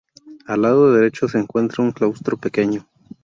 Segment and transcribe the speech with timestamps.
[0.47, 2.87] Al lado derecho se encuentra un claustro pequeño.